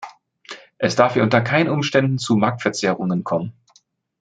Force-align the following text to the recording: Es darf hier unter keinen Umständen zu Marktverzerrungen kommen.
Es 0.79 0.95
darf 0.95 1.13
hier 1.13 1.21
unter 1.21 1.41
keinen 1.41 1.69
Umständen 1.69 2.17
zu 2.17 2.35
Marktverzerrungen 2.35 3.23
kommen. 3.23 3.53